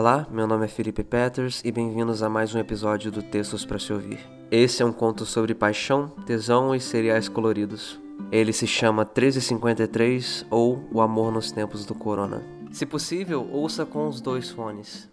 [0.00, 3.78] Olá, meu nome é Felipe Peters e bem-vindos a mais um episódio do Textos para
[3.78, 4.18] se ouvir.
[4.50, 8.00] Esse é um conto sobre paixão, tesão e cereais coloridos.
[8.32, 12.42] Ele se chama 1353 ou O Amor nos Tempos do Corona.
[12.72, 15.06] Se possível, ouça com os dois fones.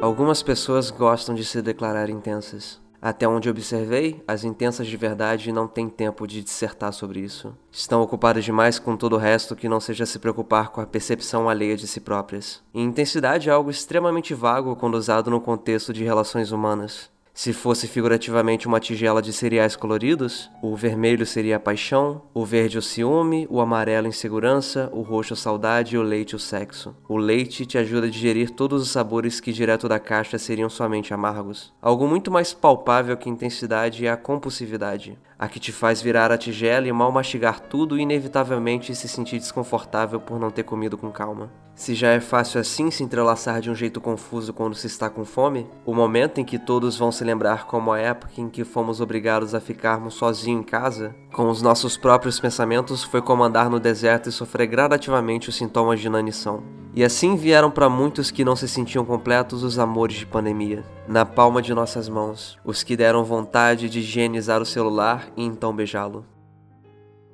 [0.00, 2.80] Algumas pessoas gostam de se declarar intensas.
[3.02, 7.56] Até onde observei, as intensas de verdade não têm tempo de dissertar sobre isso.
[7.72, 11.48] Estão ocupadas demais com todo o resto que não seja se preocupar com a percepção
[11.48, 12.62] alheia de si próprias.
[12.74, 17.10] E intensidade é algo extremamente vago quando usado no contexto de relações humanas.
[17.32, 22.76] Se fosse figurativamente uma tigela de cereais coloridos, o vermelho seria a paixão, o verde
[22.76, 26.94] o ciúme, o amarelo a insegurança, o roxo a saudade e o leite o sexo.
[27.08, 31.14] O leite te ajuda a digerir todos os sabores que direto da caixa seriam somente
[31.14, 31.72] amargos.
[31.80, 36.36] Algo muito mais palpável que intensidade é a compulsividade, a que te faz virar a
[36.36, 41.10] tigela e mal mastigar tudo e inevitavelmente se sentir desconfortável por não ter comido com
[41.10, 41.50] calma.
[41.80, 45.24] Se já é fácil assim se entrelaçar de um jeito confuso quando se está com
[45.24, 49.00] fome, o momento em que todos vão se lembrar como a época em que fomos
[49.00, 54.28] obrigados a ficarmos sozinhos em casa, com os nossos próprios pensamentos, foi comandar no deserto
[54.28, 56.62] e sofrer gradativamente os sintomas de inanição.
[56.94, 61.24] E assim vieram para muitos que não se sentiam completos os amores de pandemia, na
[61.24, 66.26] palma de nossas mãos, os que deram vontade de higienizar o celular e então beijá-lo.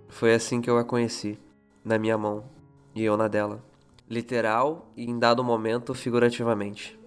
[0.08, 1.36] Foi assim que eu a conheci,
[1.84, 2.44] na minha mão,
[2.94, 3.60] e eu na dela
[4.08, 6.98] literal e em dado momento figurativamente.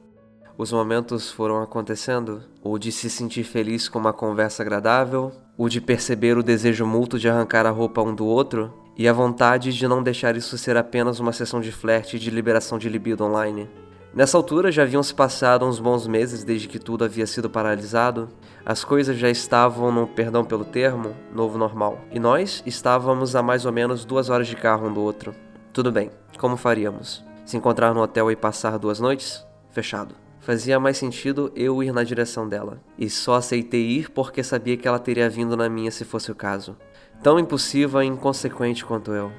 [0.57, 5.79] Os momentos foram acontecendo, o de se sentir feliz com uma conversa agradável, o de
[5.79, 9.87] perceber o desejo mútuo de arrancar a roupa um do outro e a vontade de
[9.87, 13.69] não deixar isso ser apenas uma sessão de flerte e de liberação de libido online.
[14.13, 18.27] Nessa altura já haviam se passado uns bons meses desde que tudo havia sido paralisado,
[18.65, 23.65] as coisas já estavam, no perdão pelo termo, novo normal, e nós estávamos a mais
[23.65, 25.33] ou menos duas horas de carro um do outro.
[25.71, 27.21] Tudo bem, como faríamos?
[27.45, 29.45] Se encontrar no hotel e passar duas noites?
[29.71, 30.15] Fechado.
[30.39, 34.87] Fazia mais sentido eu ir na direção dela, e só aceitei ir porque sabia que
[34.87, 36.77] ela teria vindo na minha se fosse o caso.
[37.21, 39.31] Tão impulsiva e inconsequente quanto eu.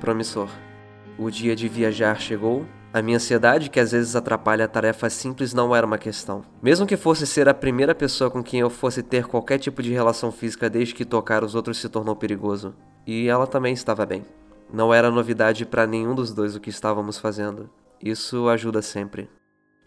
[0.00, 0.50] Promissor.
[1.18, 2.66] O dia de viajar chegou.
[2.92, 6.42] A minha ansiedade, que às vezes atrapalha a tarefa simples, não era uma questão.
[6.62, 9.92] Mesmo que fosse ser a primeira pessoa com quem eu fosse ter qualquer tipo de
[9.92, 12.74] relação física desde que tocar os outros se tornou perigoso.
[13.06, 14.24] E ela também estava bem.
[14.72, 17.70] Não era novidade para nenhum dos dois o que estávamos fazendo.
[18.02, 19.28] Isso ajuda sempre.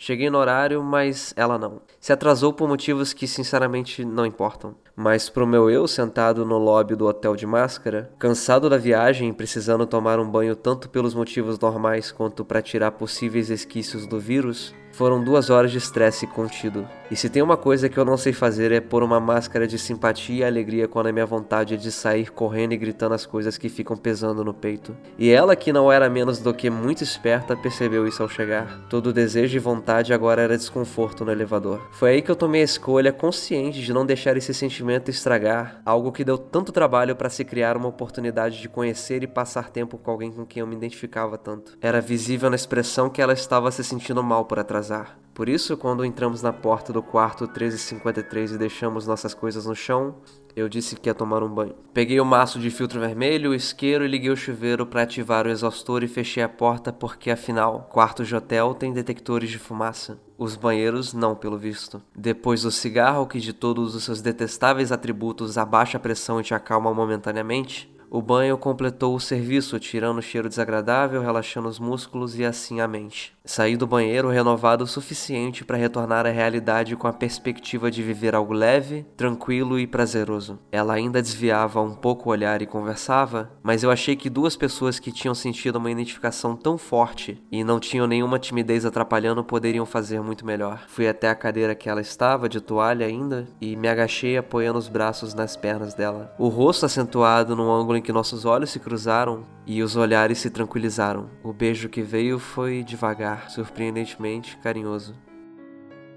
[0.03, 1.80] Cheguei no horário, mas ela não.
[2.00, 4.75] Se atrasou por motivos que sinceramente não importam.
[4.96, 9.34] Mas pro meu eu sentado no lobby do hotel de máscara, cansado da viagem e
[9.34, 14.74] precisando tomar um banho tanto pelos motivos normais quanto para tirar possíveis resquícios do vírus,
[14.94, 16.88] foram duas horas de estresse contido.
[17.09, 19.78] E se tem uma coisa que eu não sei fazer é pôr uma máscara de
[19.78, 23.57] simpatia e alegria quando a minha vontade é de sair correndo e gritando as coisas
[23.57, 24.96] que ficam pesando no peito.
[25.18, 28.80] E ela, que não era menos do que muito esperta, percebeu isso ao chegar.
[28.90, 31.81] Todo desejo e vontade agora era desconforto no elevador.
[31.91, 36.13] Foi aí que eu tomei a escolha consciente de não deixar esse sentimento estragar algo
[36.13, 40.12] que deu tanto trabalho para se criar uma oportunidade de conhecer e passar tempo com
[40.12, 41.78] alguém com quem eu me identificava tanto.
[41.81, 45.18] Era visível na expressão que ela estava se sentindo mal por atrasar atrasar.
[45.34, 50.16] Por isso, quando entramos na porta do quarto 1353 e deixamos nossas coisas no chão,
[50.53, 51.74] eu disse que ia tomar um banho.
[51.94, 55.50] Peguei o maço de filtro vermelho, o isqueiro e liguei o chuveiro para ativar o
[55.50, 60.19] exaustor e fechei a porta porque, afinal, quartos de hotel têm detectores de fumaça.
[60.38, 62.02] Os banheiros não, pelo visto.
[62.13, 66.53] Depois do cigarro, que de todos os seus detestáveis atributos abaixa a pressão e te
[66.53, 72.44] acalma momentaneamente, o banho completou o serviço, tirando o cheiro desagradável, relaxando os músculos e
[72.44, 73.34] assim a mente.
[73.44, 78.35] Saí do banheiro renovado o suficiente para retornar à realidade com a perspectiva de viver
[78.35, 80.59] algo leve, tranquilo e prazeroso.
[80.72, 85.00] Ela ainda desviava um pouco o olhar e conversava, mas eu achei que duas pessoas
[85.00, 90.22] que tinham sentido uma identificação tão forte e não tinham nenhuma timidez atrapalhando poderiam fazer
[90.22, 90.84] muito melhor.
[90.88, 94.88] Fui até a cadeira que ela estava, de toalha ainda, e me agachei apoiando os
[94.88, 96.31] braços nas pernas dela.
[96.38, 100.50] O rosto acentuado num ângulo em que nossos olhos se cruzaram e os olhares se
[100.50, 101.29] tranquilizaram.
[101.41, 105.15] O beijo que veio foi devagar, surpreendentemente carinhoso.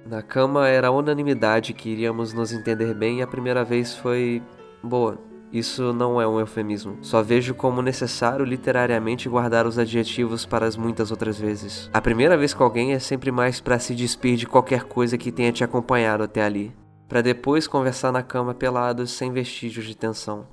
[0.05, 4.43] Na cama era unanimidade que iríamos nos entender bem e a primeira vez foi
[4.83, 5.17] boa.
[5.53, 6.99] Isso não é um eufemismo.
[7.01, 11.89] Só vejo como necessário literariamente guardar os adjetivos para as muitas outras vezes.
[11.95, 15.31] A primeira vez com alguém é sempre mais para se despir de qualquer coisa que
[15.31, 16.75] tenha te acompanhado até ali,
[17.09, 20.45] para depois conversar na cama pelados sem vestígios de tensão.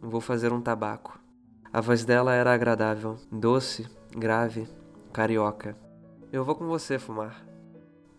[0.00, 1.17] Vou fazer um tabaco.
[1.72, 3.86] A voz dela era agradável, doce,
[4.16, 4.66] grave,
[5.12, 5.76] carioca.
[6.32, 7.44] Eu vou com você fumar.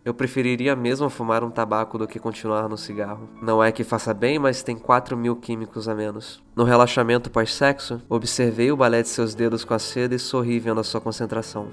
[0.05, 3.29] Eu preferiria mesmo fumar um tabaco do que continuar no cigarro.
[3.41, 6.41] Não é que faça bem, mas tem 4 mil químicos a menos.
[6.55, 10.79] No relaxamento pós-sexo, observei o balé de seus dedos com a seda e sorri vendo
[10.79, 11.67] a sua concentração.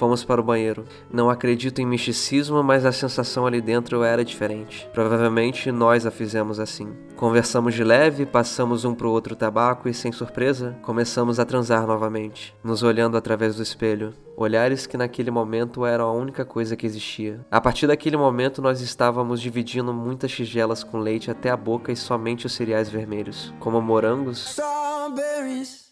[0.00, 0.86] Fomos para o banheiro.
[1.12, 4.88] Não acredito em misticismo, mas a sensação ali dentro era diferente.
[4.94, 6.88] Provavelmente nós a fizemos assim.
[7.16, 12.56] Conversamos de leve, passamos um pro outro tabaco e, sem surpresa, começamos a transar novamente,
[12.64, 14.14] nos olhando através do espelho.
[14.42, 17.44] Olhares que naquele momento eram a única coisa que existia.
[17.50, 21.96] A partir daquele momento, nós estávamos dividindo muitas tigelas com leite até a boca e
[21.96, 24.56] somente os cereais vermelhos, como morangos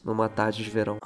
[0.02, 0.96] numa tarde de verão.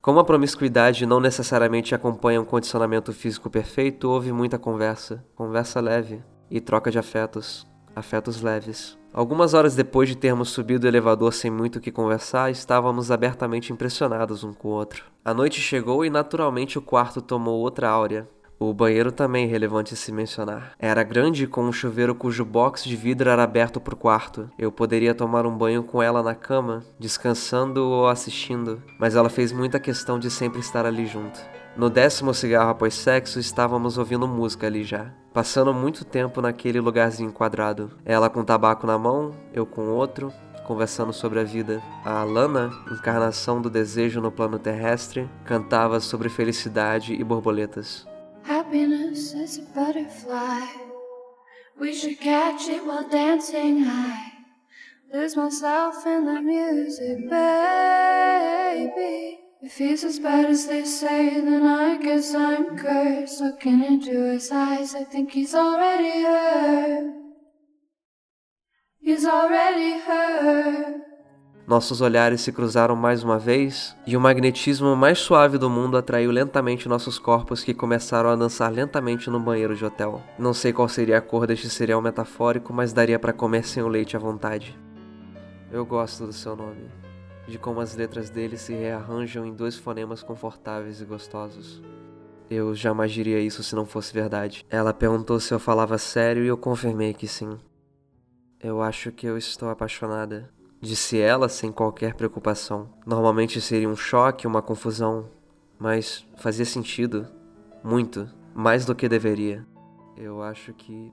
[0.00, 6.22] Como a promiscuidade não necessariamente acompanha um condicionamento físico perfeito, houve muita conversa, conversa leve
[6.48, 8.99] e troca de afetos, afetos leves.
[9.12, 13.72] Algumas horas depois de termos subido o elevador sem muito o que conversar, estávamos abertamente
[13.72, 15.04] impressionados um com o outro.
[15.24, 18.28] A noite chegou e naturalmente o quarto tomou outra áurea.
[18.58, 20.74] O banheiro também relevante se mencionar.
[20.78, 24.50] Era grande com um chuveiro cujo box de vidro era aberto para o quarto.
[24.58, 29.50] Eu poderia tomar um banho com ela na cama, descansando ou assistindo, mas ela fez
[29.50, 31.40] muita questão de sempre estar ali junto.
[31.80, 35.14] No décimo cigarro após sexo, estávamos ouvindo música ali já.
[35.32, 37.96] Passando muito tempo naquele lugarzinho quadrado.
[38.04, 40.30] Ela com tabaco na mão, eu com outro,
[40.66, 41.82] conversando sobre a vida.
[42.04, 48.06] A Alana, encarnação do desejo no plano terrestre, cantava sobre felicidade e borboletas.
[48.46, 50.60] Happiness is a butterfly.
[51.80, 54.32] We should catch it while dancing high.
[55.14, 58.10] Lose myself in the music, baby.
[59.62, 63.42] If he's as bad as they say, then I guess I'm cursed.
[63.42, 67.12] Looking into his eyes, I think he's already hurt.
[69.02, 71.02] He's already hurt.
[71.66, 76.30] Nossos olhares se cruzaram mais uma vez e o magnetismo mais suave do mundo atraiu
[76.30, 80.22] lentamente nossos corpos que começaram a dançar lentamente no banheiro de hotel.
[80.38, 83.88] Não sei qual seria a cor deste cereal metafórico, mas daria para comer sem o
[83.88, 84.74] leite à vontade.
[85.70, 86.88] Eu gosto do seu nome,
[87.50, 91.82] de como as letras dele se rearranjam em dois fonemas confortáveis e gostosos.
[92.48, 94.64] Eu jamais diria isso se não fosse verdade.
[94.70, 97.58] Ela perguntou se eu falava sério e eu confirmei que sim.
[98.58, 100.50] Eu acho que eu estou apaixonada
[100.80, 102.88] disse ela sem qualquer preocupação.
[103.06, 105.28] Normalmente seria um choque, uma confusão,
[105.78, 107.28] mas fazia sentido,
[107.84, 109.66] muito, mais do que deveria.
[110.16, 111.12] Eu acho que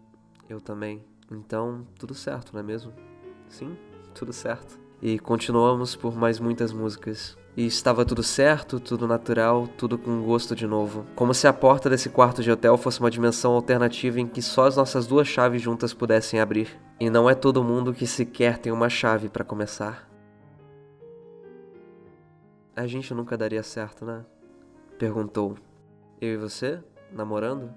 [0.49, 1.03] eu também.
[1.29, 2.93] Então, tudo certo, não é mesmo?
[3.49, 3.77] Sim,
[4.13, 4.79] tudo certo.
[5.01, 7.37] E continuamos por mais muitas músicas.
[7.55, 11.05] E estava tudo certo, tudo natural, tudo com gosto de novo.
[11.15, 14.65] Como se a porta desse quarto de hotel fosse uma dimensão alternativa em que só
[14.65, 16.79] as nossas duas chaves juntas pudessem abrir.
[16.99, 20.07] E não é todo mundo que sequer tem uma chave para começar.
[22.75, 24.23] A gente nunca daria certo, né?
[24.99, 25.57] Perguntou.
[26.21, 26.79] Eu e você?
[27.11, 27.71] Namorando?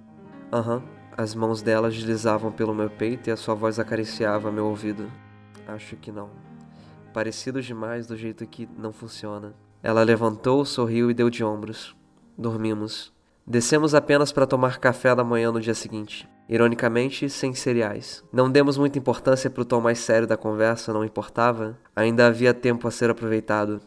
[0.53, 0.77] Aham.
[0.77, 1.01] Uhum.
[1.17, 5.11] As mãos dela deslizavam pelo meu peito e a sua voz acariciava meu ouvido.
[5.67, 6.50] Acho que não.
[7.13, 9.55] Parecidos demais do jeito que não funciona.
[9.83, 11.97] Ela levantou, sorriu e deu de ombros.
[12.37, 13.13] Dormimos.
[13.47, 16.29] Descemos apenas para tomar café da manhã no dia seguinte.
[16.49, 18.23] Ironicamente, sem cereais.
[18.33, 21.77] Não demos muita importância para o tom mais sério da conversa, não importava.
[21.97, 23.81] Ainda havia tempo a ser aproveitado.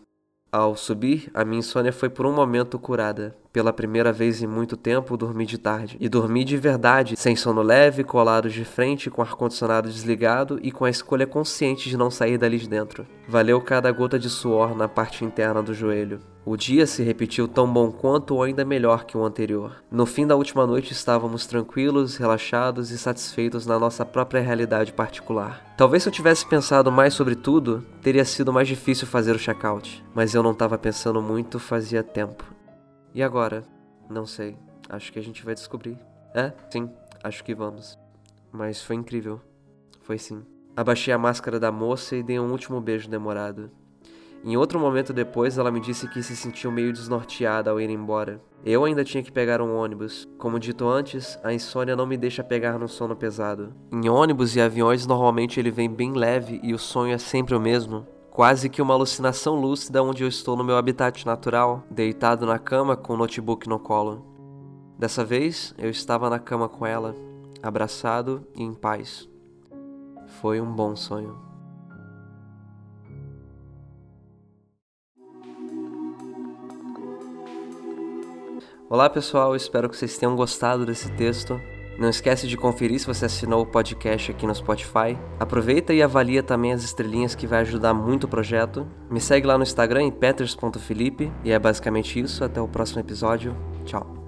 [0.54, 3.36] Ao subir, a minha insônia foi por um momento curada.
[3.52, 5.98] Pela primeira vez em muito tempo, dormi de tarde.
[6.00, 10.86] E dormi de verdade, sem sono leve, colado de frente, com ar-condicionado desligado e com
[10.86, 13.08] a escolha consciente de não sair dali de dentro.
[13.28, 16.20] Valeu cada gota de suor na parte interna do joelho.
[16.46, 19.82] O dia se repetiu tão bom quanto ou ainda melhor que o anterior.
[19.90, 25.74] No fim da última noite estávamos tranquilos, relaxados e satisfeitos na nossa própria realidade particular.
[25.78, 30.04] Talvez se eu tivesse pensado mais sobre tudo, teria sido mais difícil fazer o check-out,
[30.14, 32.44] mas eu não estava pensando muito fazia tempo.
[33.16, 33.64] E agora?
[34.10, 34.58] Não sei.
[34.90, 35.98] Acho que a gente vai descobrir.
[36.36, 36.52] É?
[36.70, 36.90] Sim,
[37.24, 37.98] acho que vamos.
[38.52, 39.40] Mas foi incrível.
[40.02, 40.44] Foi sim.
[40.76, 43.72] Abaixei a máscara da moça e dei um último beijo demorado.
[44.46, 48.42] Em outro momento depois, ela me disse que se sentiu meio desnorteada ao ir embora.
[48.66, 50.28] Eu ainda tinha que pegar um ônibus.
[50.38, 53.74] Como dito antes, a insônia não me deixa pegar no sono pesado.
[53.90, 57.60] Em ônibus e aviões, normalmente ele vem bem leve e o sonho é sempre o
[57.60, 58.06] mesmo.
[58.32, 62.98] Quase que uma alucinação lúcida onde eu estou no meu habitat natural, deitado na cama
[62.98, 64.26] com o notebook no colo.
[65.00, 67.16] Dessa vez, eu estava na cama com ela,
[67.62, 69.30] abraçado e em paz.
[70.42, 71.53] Foi um bom sonho.
[78.90, 81.60] Olá pessoal, espero que vocês tenham gostado desse texto.
[81.98, 85.18] Não esquece de conferir se você assinou o podcast aqui no Spotify.
[85.40, 88.86] Aproveita e avalia também as estrelinhas que vai ajudar muito o projeto.
[89.10, 92.44] Me segue lá no Instagram em peters.felipe e é basicamente isso.
[92.44, 93.56] Até o próximo episódio.
[93.86, 94.23] Tchau.